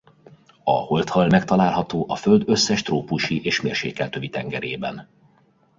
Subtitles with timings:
[0.63, 5.07] A holdhal megtalálható a Föld összes trópusi és mérsékelt övi tengerében.